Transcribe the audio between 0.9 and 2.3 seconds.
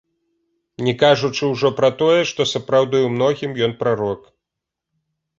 кажучы ўжо пра тое,